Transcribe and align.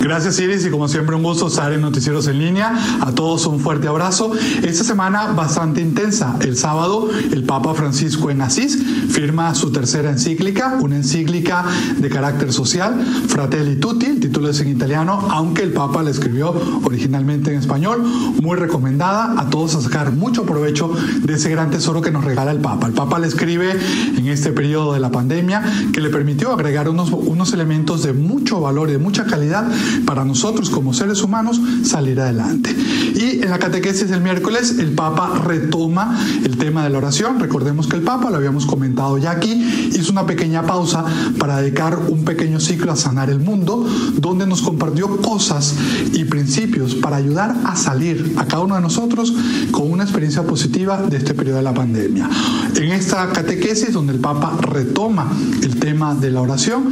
Gracias 0.00 0.38
Iris 0.38 0.64
y 0.64 0.70
como 0.70 0.86
siempre 0.86 1.16
un 1.16 1.24
gusto 1.24 1.48
estar 1.48 1.72
en 1.72 1.80
Noticieros 1.80 2.28
en 2.28 2.38
línea. 2.38 2.72
A 3.00 3.12
todos 3.12 3.46
un 3.46 3.58
fuerte 3.58 3.88
abrazo. 3.88 4.30
Esta 4.62 4.84
semana 4.84 5.32
bastante 5.32 5.80
intensa. 5.80 6.36
El 6.40 6.56
sábado 6.56 7.08
el 7.32 7.44
Papa 7.44 7.74
Francisco 7.74 8.30
en 8.30 8.40
Asís 8.40 8.78
firma 9.10 9.54
su 9.56 9.72
tercera 9.72 10.10
encíclica, 10.10 10.78
una 10.80 10.96
encíclica 10.96 11.64
de 11.98 12.08
carácter 12.08 12.52
social, 12.52 13.04
Fratelli 13.26 13.76
Tutti, 13.76 14.06
el 14.06 14.20
título 14.20 14.50
es 14.50 14.60
en 14.60 14.68
italiano, 14.68 15.28
aunque 15.30 15.62
el 15.62 15.72
Papa 15.72 16.02
la 16.02 16.10
escribió 16.10 16.54
originalmente 16.84 17.52
en 17.52 17.58
español, 17.58 18.02
muy 18.40 18.56
recomendada 18.56 19.34
a 19.40 19.50
todos 19.50 19.74
a 19.74 19.80
sacar 19.80 20.12
mucho 20.12 20.44
provecho 20.44 20.92
de 21.22 21.34
ese 21.34 21.50
gran 21.50 21.70
tesoro 21.70 22.00
que 22.00 22.10
nos 22.10 22.24
regala 22.24 22.52
el 22.52 22.60
Papa. 22.60 22.86
El 22.86 22.92
Papa 22.92 23.18
le 23.18 23.26
escribe 23.26 23.76
en 24.16 24.28
este 24.28 24.52
periodo 24.52 24.92
de 24.92 25.00
la 25.00 25.10
pandemia 25.10 25.62
que 25.92 26.00
le 26.00 26.10
permitió 26.10 26.52
agregar 26.52 26.88
unos, 26.88 27.10
unos 27.10 27.52
elementos 27.52 28.04
de 28.04 28.12
mucho 28.12 28.60
valor 28.60 28.88
y 28.88 28.92
de 28.92 28.98
mucha 28.98 29.24
calidad 29.24 29.66
para 30.04 30.24
nosotros 30.24 30.70
como 30.70 30.94
seres 30.94 31.22
humanos 31.22 31.60
salir 31.84 32.20
adelante. 32.20 32.74
Y 33.14 33.42
en 33.42 33.50
la 33.50 33.58
catequesis 33.58 34.08
del 34.08 34.20
miércoles 34.20 34.76
el 34.78 34.92
Papa 34.92 35.40
retoma 35.44 36.18
el 36.44 36.56
tema 36.56 36.84
de 36.84 36.90
la 36.90 36.98
oración. 36.98 37.38
Recordemos 37.38 37.86
que 37.86 37.96
el 37.96 38.02
Papa, 38.02 38.30
lo 38.30 38.36
habíamos 38.36 38.66
comentado 38.66 39.18
ya 39.18 39.32
aquí, 39.32 39.52
hizo 39.94 40.12
una 40.12 40.26
pequeña 40.26 40.62
pausa 40.62 41.04
para 41.38 41.60
dedicar 41.60 41.98
un 42.08 42.24
pequeño 42.24 42.60
ciclo 42.60 42.92
a 42.92 42.96
sanar 42.96 43.30
el 43.30 43.40
mundo, 43.40 43.86
donde 44.16 44.46
nos 44.46 44.62
compartió 44.62 45.16
cosas 45.18 45.74
y 46.12 46.24
principios 46.24 46.94
para 46.94 47.16
ayudar 47.16 47.56
a 47.64 47.76
salir 47.76 48.34
a 48.36 48.44
cada 48.44 48.62
uno 48.62 48.74
de 48.74 48.80
nosotros 48.80 49.32
con 49.70 49.90
una 49.90 50.04
experiencia 50.04 50.42
positiva 50.42 51.02
de 51.02 51.16
este 51.16 51.34
periodo 51.34 51.58
de 51.58 51.62
la 51.62 51.74
pandemia. 51.74 52.28
En 52.74 52.92
esta 52.92 53.28
catequesis 53.32 53.92
donde 53.92 54.12
el 54.12 54.20
Papa 54.20 54.56
retoma 54.60 55.30
el 55.62 55.78
tema 55.78 56.14
de 56.14 56.30
la 56.30 56.40
oración, 56.40 56.84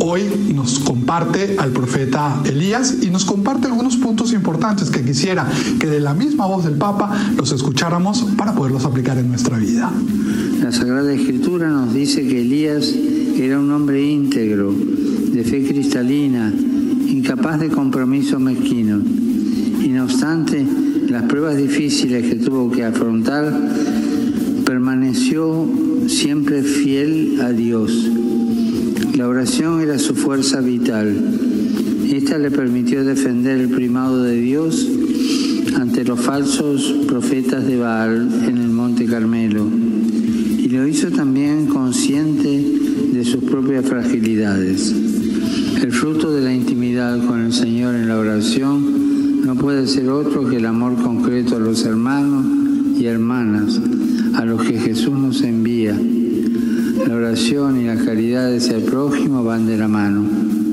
hoy 0.00 0.24
nos 0.54 0.78
comparte 0.78 1.56
al 1.58 1.70
profeta 1.70 2.40
Elías 2.46 2.96
y 3.02 3.10
nos 3.10 3.24
comparte 3.24 3.66
algunos 3.66 3.96
puntos 3.96 4.32
importantes 4.32 4.90
que 4.90 5.04
quisiera 5.04 5.46
que 5.78 5.86
de 5.86 6.00
la 6.00 6.14
misma 6.14 6.46
voz 6.46 6.64
del 6.64 6.74
Papa 6.74 7.16
los 7.36 7.52
escucháramos 7.52 8.24
para 8.36 8.54
poderlos 8.54 8.84
aplicar 8.84 9.18
en 9.18 9.28
nuestra 9.28 9.58
vida. 9.58 9.90
La 10.62 10.72
Sagrada 10.72 11.12
Escritura 11.12 11.68
nos 11.68 11.92
dice 11.92 12.26
que 12.26 12.40
Elías 12.42 12.92
era 13.36 13.58
un 13.58 13.70
hombre 13.72 14.02
íntegro, 14.02 14.72
de 14.72 15.42
fe 15.44 15.66
cristalina, 15.66 16.52
incapaz 17.08 17.60
de 17.60 17.68
compromiso 17.68 18.38
mezquino. 18.38 19.00
Y 19.82 19.88
no 19.88 20.04
obstante, 20.04 20.64
las 21.08 21.24
pruebas 21.24 21.56
difíciles 21.56 22.28
que 22.28 22.36
tuvo 22.36 22.70
que 22.70 22.84
afrontar, 22.84 23.52
permaneció 24.64 25.68
siempre 26.06 26.62
fiel 26.62 27.40
a 27.42 27.50
Dios. 27.50 28.08
La 29.16 29.28
oración 29.28 29.80
era 29.80 29.98
su 29.98 30.14
fuerza 30.14 30.60
vital. 30.60 31.14
Esta 32.10 32.38
le 32.38 32.50
permitió 32.50 33.04
defender 33.04 33.60
el 33.60 33.70
primado 33.70 34.22
de 34.22 34.40
Dios 34.40 34.88
ante 35.74 36.04
los 36.04 36.20
falsos 36.20 36.82
profetas 37.06 37.66
de 37.66 37.76
Baal 37.76 38.44
en 38.46 38.58
el 38.58 38.68
Monte 38.68 39.06
Carmelo. 39.06 39.66
Y 40.58 40.68
lo 40.68 40.86
hizo 40.86 41.10
también 41.10 41.66
consciente 41.66 42.64
de 43.12 43.24
sus 43.24 43.44
propias 43.44 43.86
fragilidades. 43.86 44.94
El 45.82 45.92
fruto 45.92 46.32
de 46.32 46.42
la 46.42 46.54
intimidad 46.54 47.24
con 47.26 47.42
el 47.42 47.52
Señor 47.52 47.94
en 47.94 48.08
la 48.08 48.18
oración 48.18 49.44
no 49.44 49.54
puede 49.56 49.86
ser 49.86 50.08
otro 50.08 50.48
que 50.48 50.56
el 50.56 50.66
amor 50.66 50.96
concreto 51.02 51.56
a 51.56 51.60
los 51.60 51.84
hermanos 51.84 52.44
y 52.98 53.06
hermanas 53.06 53.80
a 54.34 54.44
los 54.44 54.62
que 54.62 54.78
Jesús 54.78 55.14
nos 55.14 55.42
envía. 55.42 55.98
La 57.06 57.14
oración 57.14 57.80
y 57.80 57.84
la 57.84 57.96
caridad 57.96 58.54
hacia 58.54 58.76
el 58.76 58.84
prójimo 58.84 59.44
van 59.44 59.66
de 59.66 59.76
la 59.76 59.88
mano. 59.88 60.63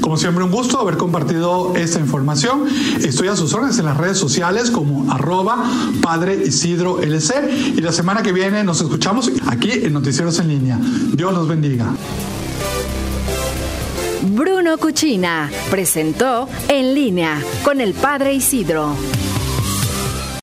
Como 0.00 0.16
siempre, 0.16 0.44
un 0.44 0.50
gusto 0.50 0.80
haber 0.80 0.96
compartido 0.96 1.74
esta 1.76 2.00
información. 2.00 2.64
Estoy 3.02 3.28
a 3.28 3.36
sus 3.36 3.52
órdenes 3.54 3.78
en 3.78 3.84
las 3.84 3.96
redes 3.96 4.18
sociales 4.18 4.70
como 4.70 5.10
arroba 5.12 5.64
Padre 6.02 6.42
Isidro 6.46 7.00
LC. 7.00 7.74
Y 7.76 7.80
la 7.80 7.92
semana 7.92 8.22
que 8.22 8.32
viene 8.32 8.64
nos 8.64 8.80
escuchamos 8.80 9.30
aquí 9.46 9.70
en 9.72 9.92
Noticieros 9.92 10.38
en 10.40 10.48
Línea. 10.48 10.78
Dios 11.12 11.32
los 11.32 11.48
bendiga. 11.48 11.86
Bruno 14.22 14.76
Cuchina 14.78 15.50
presentó 15.70 16.48
En 16.68 16.94
línea 16.94 17.40
con 17.62 17.80
el 17.80 17.94
Padre 17.94 18.34
Isidro. 18.34 18.94